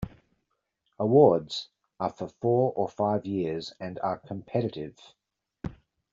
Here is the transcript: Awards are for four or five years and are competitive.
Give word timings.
Awards 0.97 1.69
are 1.99 2.09
for 2.09 2.27
four 2.27 2.73
or 2.75 2.89
five 2.89 3.23
years 3.23 3.73
and 3.79 3.99
are 3.99 4.17
competitive. 4.17 4.97